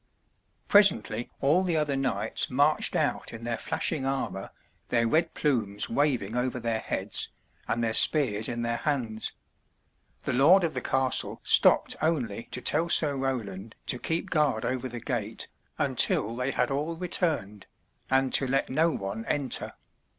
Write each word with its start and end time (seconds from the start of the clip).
Presently 0.67 1.29
all 1.41 1.61
the 1.61 1.77
other 1.77 1.95
knights 1.95 2.49
marched 2.49 2.95
out 2.95 3.31
in 3.31 3.43
their 3.43 3.59
flashing 3.59 4.03
armor, 4.03 4.49
their 4.89 5.07
red 5.07 5.35
plumes 5.35 5.91
waving 5.91 6.35
over 6.35 6.59
their 6.59 6.79
heads, 6.79 7.29
and 7.67 7.83
their 7.83 7.93
spears 7.93 8.49
in 8.49 8.63
their 8.63 8.77
hands. 8.77 9.33
The 10.23 10.33
lord 10.33 10.63
of 10.63 10.73
the 10.73 10.81
castle 10.81 11.39
stopped 11.43 11.95
only 12.01 12.45
to 12.49 12.61
tell 12.61 12.89
Sir 12.89 13.15
Roland 13.15 13.75
to 13.85 13.99
keep 13.99 14.31
guard 14.31 14.65
over 14.65 14.89
the 14.89 14.99
gate 14.99 15.47
until 15.77 16.35
they 16.35 16.49
had 16.49 16.71
all 16.71 16.95
returned, 16.95 17.67
and 18.09 18.33
to 18.33 18.47
let 18.47 18.71
no 18.71 18.89
one 18.89 19.23
enter. 19.25 19.73